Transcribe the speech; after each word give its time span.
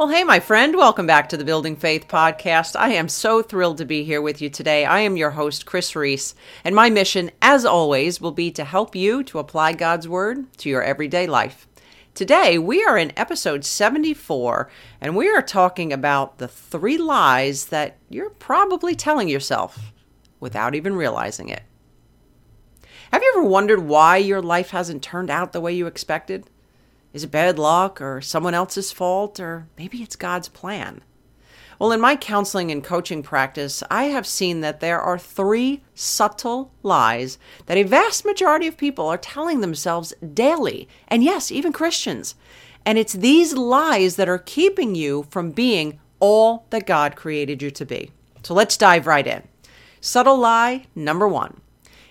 Well, 0.00 0.08
hey, 0.08 0.24
my 0.24 0.40
friend, 0.40 0.76
welcome 0.76 1.06
back 1.06 1.28
to 1.28 1.36
the 1.36 1.44
Building 1.44 1.76
Faith 1.76 2.08
podcast. 2.08 2.74
I 2.74 2.92
am 2.92 3.06
so 3.06 3.42
thrilled 3.42 3.76
to 3.76 3.84
be 3.84 4.02
here 4.02 4.22
with 4.22 4.40
you 4.40 4.48
today. 4.48 4.86
I 4.86 5.00
am 5.00 5.18
your 5.18 5.32
host, 5.32 5.66
Kris 5.66 5.94
Reece, 5.94 6.34
and 6.64 6.74
my 6.74 6.88
mission, 6.88 7.30
as 7.42 7.66
always, 7.66 8.18
will 8.18 8.32
be 8.32 8.50
to 8.52 8.64
help 8.64 8.96
you 8.96 9.22
to 9.24 9.38
apply 9.38 9.74
God's 9.74 10.08
Word 10.08 10.50
to 10.56 10.70
your 10.70 10.82
everyday 10.82 11.26
life. 11.26 11.68
Today, 12.14 12.56
we 12.56 12.82
are 12.82 12.96
in 12.96 13.12
episode 13.14 13.62
74, 13.62 14.70
and 15.02 15.16
we 15.16 15.28
are 15.28 15.42
talking 15.42 15.92
about 15.92 16.38
the 16.38 16.48
three 16.48 16.96
lies 16.96 17.66
that 17.66 17.98
you're 18.08 18.30
probably 18.30 18.94
telling 18.94 19.28
yourself 19.28 19.92
without 20.40 20.74
even 20.74 20.96
realizing 20.96 21.50
it. 21.50 21.64
Have 23.12 23.22
you 23.22 23.34
ever 23.36 23.46
wondered 23.46 23.80
why 23.80 24.16
your 24.16 24.40
life 24.40 24.70
hasn't 24.70 25.02
turned 25.02 25.28
out 25.28 25.52
the 25.52 25.60
way 25.60 25.74
you 25.74 25.86
expected? 25.86 26.48
Is 27.12 27.24
it 27.24 27.30
bad 27.30 27.58
luck 27.58 28.00
or 28.00 28.20
someone 28.20 28.54
else's 28.54 28.92
fault 28.92 29.40
or 29.40 29.66
maybe 29.76 30.02
it's 30.02 30.16
God's 30.16 30.48
plan? 30.48 31.02
Well, 31.78 31.92
in 31.92 32.00
my 32.00 32.14
counseling 32.14 32.70
and 32.70 32.84
coaching 32.84 33.22
practice, 33.22 33.82
I 33.90 34.04
have 34.04 34.26
seen 34.26 34.60
that 34.60 34.80
there 34.80 35.00
are 35.00 35.18
three 35.18 35.82
subtle 35.94 36.72
lies 36.82 37.38
that 37.66 37.78
a 37.78 37.84
vast 37.84 38.24
majority 38.24 38.66
of 38.66 38.76
people 38.76 39.08
are 39.08 39.16
telling 39.16 39.60
themselves 39.60 40.12
daily, 40.34 40.88
and 41.08 41.24
yes, 41.24 41.50
even 41.50 41.72
Christians. 41.72 42.34
And 42.84 42.98
it's 42.98 43.14
these 43.14 43.54
lies 43.54 44.16
that 44.16 44.28
are 44.28 44.38
keeping 44.38 44.94
you 44.94 45.26
from 45.30 45.52
being 45.52 45.98
all 46.18 46.66
that 46.68 46.86
God 46.86 47.16
created 47.16 47.62
you 47.62 47.70
to 47.70 47.86
be. 47.86 48.10
So 48.42 48.52
let's 48.52 48.76
dive 48.76 49.06
right 49.06 49.26
in. 49.26 49.42
Subtle 50.02 50.36
lie 50.36 50.86
number 50.94 51.26
one 51.26 51.60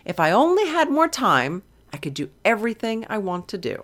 if 0.03 0.19
I 0.19 0.31
only 0.31 0.65
had 0.65 0.89
more 0.89 1.07
time, 1.07 1.61
I 1.93 1.97
could 1.97 2.15
do 2.15 2.31
everything 2.43 3.05
I 3.07 3.19
want 3.19 3.47
to 3.49 3.57
do. 3.59 3.83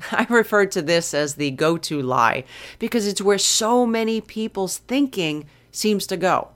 I 0.12 0.26
refer 0.28 0.66
to 0.66 0.82
this 0.82 1.14
as 1.14 1.34
the 1.34 1.50
go 1.50 1.76
to 1.78 2.00
lie 2.00 2.44
because 2.78 3.06
it's 3.06 3.22
where 3.22 3.38
so 3.38 3.86
many 3.86 4.20
people's 4.20 4.78
thinking 4.78 5.46
seems 5.72 6.06
to 6.08 6.16
go. 6.16 6.48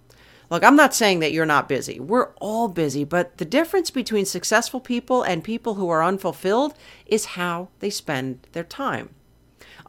Look, 0.50 0.62
I'm 0.62 0.76
not 0.76 0.94
saying 0.94 1.20
that 1.20 1.32
you're 1.32 1.46
not 1.46 1.68
busy. 1.68 1.98
We're 1.98 2.30
all 2.34 2.68
busy, 2.68 3.04
but 3.04 3.38
the 3.38 3.44
difference 3.44 3.90
between 3.90 4.26
successful 4.26 4.78
people 4.78 5.22
and 5.22 5.42
people 5.42 5.74
who 5.74 5.88
are 5.88 6.04
unfulfilled 6.04 6.74
is 7.06 7.24
how 7.24 7.68
they 7.80 7.90
spend 7.90 8.46
their 8.52 8.64
time. 8.64 9.10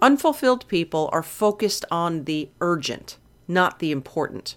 Unfulfilled 0.02 0.68
people 0.68 1.10
are 1.12 1.24
focused 1.24 1.86
on 1.92 2.24
the 2.24 2.50
urgent, 2.62 3.18
not 3.48 3.80
the 3.80 3.92
important. 3.92 4.56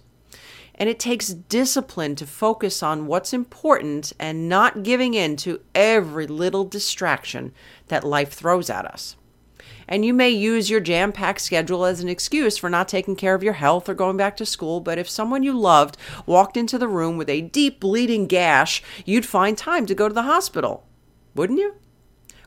And 0.79 0.89
it 0.89 0.97
takes 0.97 1.27
discipline 1.27 2.15
to 2.15 2.25
focus 2.25 2.81
on 2.81 3.05
what's 3.05 3.33
important 3.33 4.13
and 4.17 4.47
not 4.47 4.81
giving 4.83 5.13
in 5.13 5.35
to 5.37 5.59
every 5.75 6.25
little 6.25 6.63
distraction 6.63 7.53
that 7.89 8.05
life 8.05 8.31
throws 8.31 8.69
at 8.69 8.85
us. 8.85 9.17
And 9.89 10.05
you 10.05 10.13
may 10.13 10.29
use 10.29 10.69
your 10.69 10.79
jam 10.79 11.11
packed 11.11 11.41
schedule 11.41 11.83
as 11.83 11.99
an 11.99 12.07
excuse 12.07 12.57
for 12.57 12.69
not 12.69 12.87
taking 12.87 13.15
care 13.15 13.33
of 13.33 13.43
your 13.43 13.53
health 13.53 13.89
or 13.89 13.95
going 13.95 14.17
back 14.17 14.37
to 14.37 14.45
school, 14.45 14.79
but 14.79 14.99
if 14.99 15.09
someone 15.09 15.43
you 15.43 15.51
loved 15.51 15.97
walked 16.25 16.55
into 16.55 16.77
the 16.77 16.87
room 16.87 17.17
with 17.17 17.27
a 17.27 17.41
deep 17.41 17.79
bleeding 17.79 18.27
gash, 18.27 18.83
you'd 19.03 19.25
find 19.25 19.57
time 19.57 19.87
to 19.87 19.95
go 19.95 20.07
to 20.07 20.13
the 20.13 20.21
hospital, 20.21 20.85
wouldn't 21.33 21.59
you? 21.59 21.73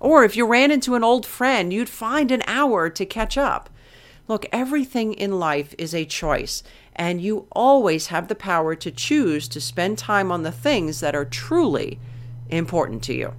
Or 0.01 0.25
if 0.25 0.37
you 0.37 0.47
ran 0.47 0.71
into 0.71 0.95
an 0.95 1.05
old 1.05 1.27
friend, 1.27 1.73
you'd 1.73 1.89
find 1.89 2.31
an 2.31 2.43
hour 2.47 2.89
to 2.89 3.05
catch 3.05 3.37
up. 3.37 3.69
Look, 4.29 4.47
everything 4.53 5.13
in 5.15 5.41
life 5.41 5.75
is 5.79 5.95
a 5.95 6.05
choice, 6.05 6.63
and 6.95 7.21
you 7.21 7.47
always 7.53 8.09
have 8.09 8.29
the 8.29 8.35
power 8.35 8.75
to 8.75 8.91
choose 8.91 9.49
to 9.49 9.61
spend 9.61 9.99
time 9.99 10.31
on 10.31 10.43
the 10.43 10.53
things 10.53 11.01
that 11.01 11.15
are 11.15 11.25
truly 11.25 11.99
important 12.49 13.03
to 13.05 13.15
you. 13.15 13.35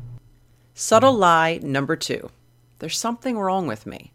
Subtle 0.74 1.14
lie 1.14 1.60
number 1.62 1.96
two 1.96 2.30
there's 2.80 3.00
something 3.00 3.38
wrong 3.38 3.66
with 3.66 3.86
me. 3.86 4.12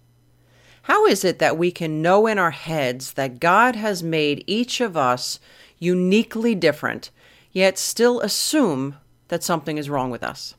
How 0.82 1.06
is 1.06 1.24
it 1.24 1.38
that 1.38 1.56
we 1.56 1.70
can 1.70 2.02
know 2.02 2.26
in 2.26 2.38
our 2.38 2.50
heads 2.50 3.14
that 3.14 3.40
God 3.40 3.76
has 3.76 4.02
made 4.02 4.44
each 4.46 4.80
of 4.80 4.96
us 4.96 5.40
uniquely 5.78 6.54
different, 6.54 7.10
yet 7.52 7.78
still 7.78 8.20
assume 8.20 8.96
that 9.28 9.42
something 9.42 9.78
is 9.78 9.88
wrong 9.88 10.10
with 10.10 10.22
us? 10.22 10.54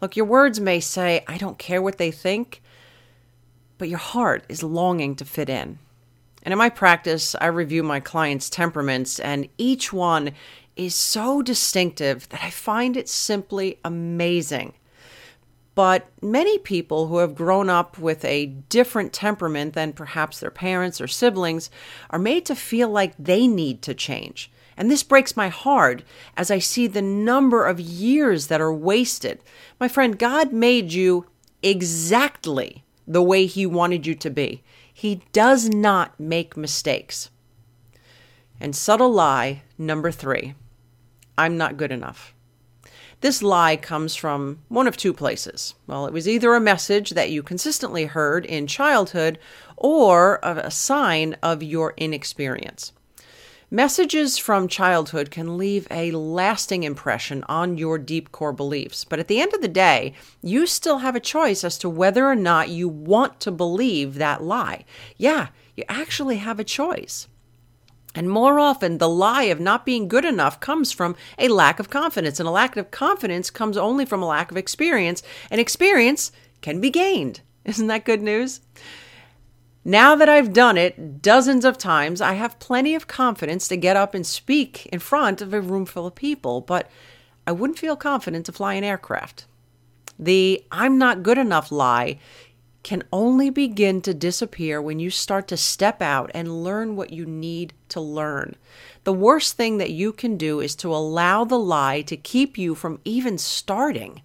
Look, 0.00 0.16
your 0.16 0.26
words 0.26 0.60
may 0.60 0.80
say, 0.80 1.24
I 1.26 1.38
don't 1.38 1.58
care 1.58 1.80
what 1.80 1.98
they 1.98 2.10
think, 2.10 2.62
but 3.78 3.88
your 3.88 3.98
heart 3.98 4.44
is 4.48 4.62
longing 4.62 5.16
to 5.16 5.24
fit 5.24 5.48
in. 5.48 5.78
And 6.42 6.52
in 6.52 6.58
my 6.58 6.68
practice, 6.68 7.34
I 7.40 7.46
review 7.46 7.82
my 7.82 8.00
clients' 8.00 8.50
temperaments, 8.50 9.20
and 9.20 9.48
each 9.58 9.92
one 9.92 10.32
is 10.76 10.94
so 10.94 11.42
distinctive 11.42 12.28
that 12.30 12.42
I 12.42 12.50
find 12.50 12.96
it 12.96 13.08
simply 13.08 13.78
amazing. 13.84 14.74
But 15.74 16.08
many 16.20 16.58
people 16.58 17.06
who 17.06 17.18
have 17.18 17.34
grown 17.34 17.70
up 17.70 17.98
with 17.98 18.24
a 18.24 18.46
different 18.46 19.12
temperament 19.12 19.72
than 19.72 19.92
perhaps 19.92 20.40
their 20.40 20.50
parents 20.50 21.00
or 21.00 21.06
siblings 21.06 21.70
are 22.10 22.18
made 22.18 22.44
to 22.46 22.54
feel 22.54 22.90
like 22.90 23.14
they 23.18 23.46
need 23.46 23.80
to 23.82 23.94
change. 23.94 24.50
And 24.76 24.90
this 24.90 25.02
breaks 25.02 25.36
my 25.36 25.48
heart 25.48 26.02
as 26.36 26.50
I 26.50 26.58
see 26.58 26.86
the 26.86 27.02
number 27.02 27.64
of 27.64 27.80
years 27.80 28.48
that 28.48 28.60
are 28.60 28.72
wasted. 28.72 29.40
My 29.80 29.88
friend, 29.88 30.18
God 30.18 30.52
made 30.52 30.92
you 30.92 31.26
exactly 31.62 32.84
the 33.06 33.22
way 33.22 33.46
He 33.46 33.64
wanted 33.66 34.06
you 34.06 34.14
to 34.16 34.30
be. 34.30 34.62
He 35.02 35.20
does 35.32 35.68
not 35.68 36.20
make 36.20 36.56
mistakes. 36.56 37.28
And 38.60 38.76
subtle 38.76 39.10
lie 39.10 39.62
number 39.76 40.12
three 40.12 40.54
I'm 41.36 41.56
not 41.56 41.76
good 41.76 41.90
enough. 41.90 42.32
This 43.20 43.42
lie 43.42 43.76
comes 43.76 44.14
from 44.14 44.60
one 44.68 44.86
of 44.86 44.96
two 44.96 45.12
places. 45.12 45.74
Well, 45.88 46.06
it 46.06 46.12
was 46.12 46.28
either 46.28 46.54
a 46.54 46.60
message 46.60 47.10
that 47.10 47.32
you 47.32 47.42
consistently 47.42 48.04
heard 48.04 48.46
in 48.46 48.68
childhood 48.68 49.40
or 49.76 50.38
a 50.40 50.70
sign 50.70 51.34
of 51.42 51.64
your 51.64 51.94
inexperience. 51.96 52.92
Messages 53.72 54.36
from 54.36 54.68
childhood 54.68 55.30
can 55.30 55.56
leave 55.56 55.88
a 55.90 56.10
lasting 56.10 56.82
impression 56.82 57.42
on 57.48 57.78
your 57.78 57.96
deep 57.96 58.30
core 58.30 58.52
beliefs, 58.52 59.02
but 59.02 59.18
at 59.18 59.28
the 59.28 59.40
end 59.40 59.54
of 59.54 59.62
the 59.62 59.66
day, 59.66 60.12
you 60.42 60.66
still 60.66 60.98
have 60.98 61.16
a 61.16 61.20
choice 61.20 61.64
as 61.64 61.78
to 61.78 61.88
whether 61.88 62.26
or 62.26 62.34
not 62.34 62.68
you 62.68 62.86
want 62.86 63.40
to 63.40 63.50
believe 63.50 64.16
that 64.16 64.42
lie. 64.42 64.84
Yeah, 65.16 65.46
you 65.74 65.84
actually 65.88 66.36
have 66.36 66.60
a 66.60 66.64
choice. 66.64 67.28
And 68.14 68.28
more 68.28 68.60
often, 68.60 68.98
the 68.98 69.08
lie 69.08 69.44
of 69.44 69.58
not 69.58 69.86
being 69.86 70.06
good 70.06 70.26
enough 70.26 70.60
comes 70.60 70.92
from 70.92 71.16
a 71.38 71.48
lack 71.48 71.80
of 71.80 71.88
confidence, 71.88 72.38
and 72.38 72.46
a 72.46 72.52
lack 72.52 72.76
of 72.76 72.90
confidence 72.90 73.48
comes 73.48 73.78
only 73.78 74.04
from 74.04 74.22
a 74.22 74.28
lack 74.28 74.50
of 74.50 74.58
experience, 74.58 75.22
and 75.50 75.58
experience 75.58 76.30
can 76.60 76.78
be 76.78 76.90
gained. 76.90 77.40
Isn't 77.64 77.86
that 77.86 78.04
good 78.04 78.20
news? 78.20 78.60
Now 79.84 80.14
that 80.14 80.28
I've 80.28 80.52
done 80.52 80.78
it 80.78 81.20
dozens 81.20 81.64
of 81.64 81.76
times, 81.76 82.20
I 82.20 82.34
have 82.34 82.60
plenty 82.60 82.94
of 82.94 83.08
confidence 83.08 83.66
to 83.68 83.76
get 83.76 83.96
up 83.96 84.14
and 84.14 84.24
speak 84.24 84.86
in 84.86 85.00
front 85.00 85.42
of 85.42 85.52
a 85.52 85.60
room 85.60 85.86
full 85.86 86.06
of 86.06 86.14
people, 86.14 86.60
but 86.60 86.88
I 87.48 87.52
wouldn't 87.52 87.80
feel 87.80 87.96
confident 87.96 88.46
to 88.46 88.52
fly 88.52 88.74
an 88.74 88.84
aircraft. 88.84 89.46
The 90.18 90.64
I'm 90.70 90.98
not 90.98 91.24
good 91.24 91.38
enough 91.38 91.72
lie 91.72 92.20
can 92.84 93.02
only 93.12 93.50
begin 93.50 94.00
to 94.02 94.14
disappear 94.14 94.80
when 94.80 95.00
you 95.00 95.10
start 95.10 95.48
to 95.48 95.56
step 95.56 96.00
out 96.00 96.30
and 96.32 96.62
learn 96.62 96.94
what 96.94 97.12
you 97.12 97.26
need 97.26 97.72
to 97.88 98.00
learn. 98.00 98.54
The 99.02 99.12
worst 99.12 99.56
thing 99.56 99.78
that 99.78 99.90
you 99.90 100.12
can 100.12 100.36
do 100.36 100.60
is 100.60 100.76
to 100.76 100.94
allow 100.94 101.44
the 101.44 101.58
lie 101.58 102.02
to 102.02 102.16
keep 102.16 102.56
you 102.56 102.76
from 102.76 103.00
even 103.04 103.36
starting 103.36 104.22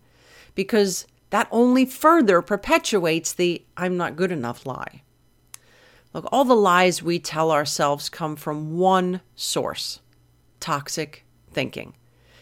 because 0.54 1.07
that 1.31 1.48
only 1.50 1.86
further 1.86 2.44
perpetuates 2.44 3.33
the 3.33 3.63
I'm 3.75 3.98
not 3.98 4.15
good 4.15 4.31
enough 4.31 4.65
lie. 4.65 5.01
Look, 6.18 6.30
all 6.31 6.46
the 6.46 6.56
lies 6.56 7.04
we 7.04 7.19
tell 7.19 7.52
ourselves 7.52 8.10
come 8.10 8.36
from 8.36 8.75
one 8.75 9.22
source 9.36 10.00
toxic 10.60 11.24
thinking. 11.52 11.94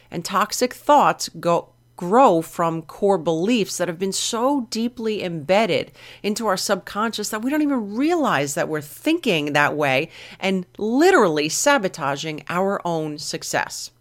And 0.10 0.24
toxic 0.24 0.74
thoughts 0.74 1.28
go 1.28 1.74
grow 1.98 2.42
from 2.42 2.84
core 2.84 3.18
beliefs 3.18 3.76
that 3.76 3.90
have 3.90 4.00
been 4.00 4.14
so 4.14 4.68
deeply 4.70 5.22
embedded 5.22 5.92
into 6.24 6.48
our 6.48 6.56
subconscious 6.56 7.28
that 7.28 7.42
we 7.42 7.52
don't 7.52 7.64
even 7.64 7.98
realize 7.98 8.54
that 8.54 8.70
we're 8.70 8.80
thinking 8.80 9.52
that 9.52 9.76
way 9.76 10.08
and 10.40 10.66
literally 10.78 11.50
sabotaging 11.50 12.46
our 12.48 12.80
own 12.88 13.18
success. 13.18 13.92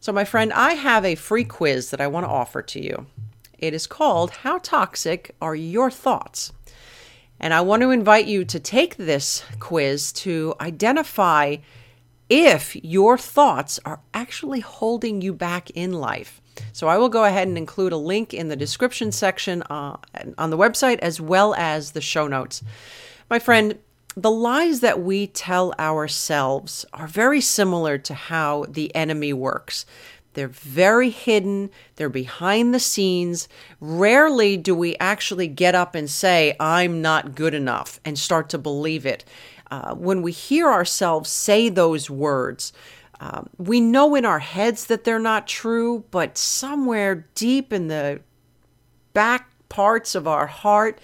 So, 0.00 0.12
my 0.12 0.24
friend, 0.24 0.52
I 0.52 0.72
have 0.72 1.04
a 1.04 1.14
free 1.14 1.44
quiz 1.44 1.90
that 1.90 2.00
I 2.00 2.08
want 2.08 2.26
to 2.26 2.30
offer 2.30 2.62
to 2.62 2.82
you. 2.82 3.06
It 3.60 3.74
is 3.74 3.86
called 3.86 4.32
How 4.42 4.58
Toxic 4.58 5.36
Are 5.40 5.54
Your 5.54 5.88
Thoughts? 5.88 6.52
And 7.38 7.52
I 7.52 7.60
want 7.60 7.82
to 7.82 7.90
invite 7.90 8.26
you 8.26 8.44
to 8.44 8.58
take 8.58 8.96
this 8.96 9.44
quiz 9.60 10.12
to 10.12 10.54
identify 10.60 11.56
if 12.28 12.74
your 12.84 13.16
thoughts 13.16 13.78
are 13.84 14.00
actually 14.12 14.60
holding 14.60 15.20
you 15.22 15.32
back 15.32 15.70
in 15.70 15.92
life. 15.92 16.40
So 16.72 16.88
I 16.88 16.98
will 16.98 17.08
go 17.08 17.24
ahead 17.24 17.48
and 17.48 17.58
include 17.58 17.92
a 17.92 17.98
link 17.98 18.32
in 18.32 18.48
the 18.48 18.56
description 18.56 19.12
section 19.12 19.62
uh, 19.64 19.96
on 20.38 20.50
the 20.50 20.58
website 20.58 20.98
as 21.00 21.20
well 21.20 21.54
as 21.54 21.92
the 21.92 22.00
show 22.00 22.26
notes. 22.26 22.62
My 23.28 23.38
friend, 23.38 23.78
the 24.16 24.30
lies 24.30 24.80
that 24.80 25.02
we 25.02 25.26
tell 25.26 25.74
ourselves 25.78 26.86
are 26.94 27.06
very 27.06 27.42
similar 27.42 27.98
to 27.98 28.14
how 28.14 28.64
the 28.66 28.94
enemy 28.94 29.34
works. 29.34 29.84
They're 30.36 30.48
very 30.48 31.08
hidden, 31.08 31.70
they're 31.96 32.10
behind 32.10 32.74
the 32.74 32.78
scenes. 32.78 33.48
Rarely 33.80 34.58
do 34.58 34.74
we 34.74 34.94
actually 34.96 35.48
get 35.48 35.74
up 35.74 35.94
and 35.94 36.10
say, 36.10 36.54
I'm 36.60 37.00
not 37.00 37.34
good 37.34 37.54
enough, 37.54 38.00
and 38.04 38.18
start 38.18 38.50
to 38.50 38.58
believe 38.58 39.06
it. 39.06 39.24
Uh, 39.70 39.94
when 39.94 40.20
we 40.20 40.32
hear 40.32 40.68
ourselves 40.68 41.30
say 41.30 41.70
those 41.70 42.10
words, 42.10 42.74
um, 43.18 43.48
we 43.56 43.80
know 43.80 44.14
in 44.14 44.26
our 44.26 44.40
heads 44.40 44.84
that 44.86 45.04
they're 45.04 45.18
not 45.18 45.46
true, 45.46 46.04
but 46.10 46.36
somewhere 46.36 47.26
deep 47.34 47.72
in 47.72 47.88
the 47.88 48.20
back 49.14 49.48
parts 49.70 50.14
of 50.14 50.28
our 50.28 50.46
heart, 50.46 51.00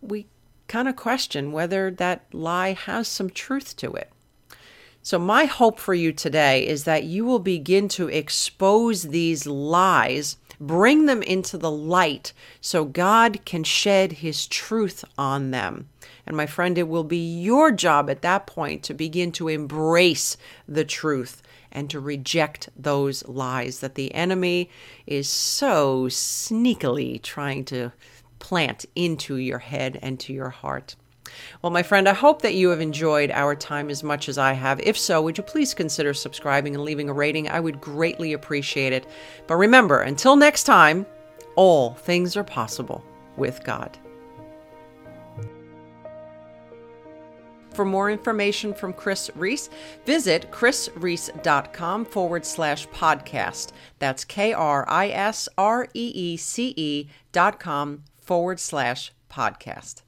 we 0.00 0.28
kind 0.66 0.88
of 0.88 0.96
question 0.96 1.52
whether 1.52 1.90
that 1.90 2.24
lie 2.32 2.72
has 2.72 3.06
some 3.06 3.28
truth 3.28 3.76
to 3.76 3.92
it. 3.92 4.10
So, 5.06 5.20
my 5.20 5.44
hope 5.44 5.78
for 5.78 5.94
you 5.94 6.12
today 6.12 6.66
is 6.66 6.82
that 6.82 7.04
you 7.04 7.24
will 7.24 7.38
begin 7.38 7.86
to 7.90 8.08
expose 8.08 9.02
these 9.02 9.46
lies, 9.46 10.36
bring 10.58 11.06
them 11.06 11.22
into 11.22 11.56
the 11.56 11.70
light 11.70 12.32
so 12.60 12.84
God 12.84 13.44
can 13.44 13.62
shed 13.62 14.14
His 14.14 14.48
truth 14.48 15.04
on 15.16 15.52
them. 15.52 15.88
And, 16.26 16.36
my 16.36 16.46
friend, 16.46 16.76
it 16.76 16.88
will 16.88 17.04
be 17.04 17.40
your 17.40 17.70
job 17.70 18.10
at 18.10 18.22
that 18.22 18.48
point 18.48 18.82
to 18.82 18.94
begin 18.94 19.30
to 19.30 19.46
embrace 19.46 20.36
the 20.66 20.84
truth 20.84 21.40
and 21.70 21.88
to 21.90 22.00
reject 22.00 22.68
those 22.76 23.24
lies 23.28 23.78
that 23.78 23.94
the 23.94 24.12
enemy 24.12 24.70
is 25.06 25.28
so 25.28 26.06
sneakily 26.06 27.22
trying 27.22 27.64
to 27.66 27.92
plant 28.40 28.86
into 28.96 29.36
your 29.36 29.60
head 29.60 30.00
and 30.02 30.18
to 30.18 30.32
your 30.32 30.50
heart. 30.50 30.96
Well, 31.62 31.72
my 31.72 31.82
friend, 31.82 32.08
I 32.08 32.14
hope 32.14 32.42
that 32.42 32.54
you 32.54 32.70
have 32.70 32.80
enjoyed 32.80 33.30
our 33.30 33.54
time 33.54 33.90
as 33.90 34.02
much 34.02 34.28
as 34.28 34.38
I 34.38 34.52
have. 34.52 34.80
If 34.80 34.98
so, 34.98 35.22
would 35.22 35.38
you 35.38 35.44
please 35.44 35.74
consider 35.74 36.14
subscribing 36.14 36.74
and 36.74 36.84
leaving 36.84 37.08
a 37.08 37.12
rating? 37.12 37.48
I 37.48 37.60
would 37.60 37.80
greatly 37.80 38.32
appreciate 38.32 38.92
it. 38.92 39.06
But 39.46 39.56
remember, 39.56 40.00
until 40.00 40.36
next 40.36 40.64
time, 40.64 41.06
all 41.56 41.94
things 41.94 42.36
are 42.36 42.44
possible 42.44 43.04
with 43.36 43.64
God. 43.64 43.98
For 47.76 47.84
more 47.84 48.10
information 48.10 48.72
from 48.72 48.94
Kris 48.94 49.30
Reece, 49.34 49.68
visit 50.06 50.50
krisreece.com 50.50 52.06
forward 52.06 52.46
slash 52.46 52.88
podcast. 52.88 53.72
That's 53.98 54.24
K 54.24 54.54
R 54.54 54.86
I 54.88 55.10
S 55.10 55.46
R 55.58 55.86
E 55.92 56.12
E 56.14 56.36
C 56.38 56.72
E 56.74 57.08
dot 57.32 57.60
com 57.60 58.04
forward 58.22 58.60
slash 58.60 59.12
podcast. 59.30 60.05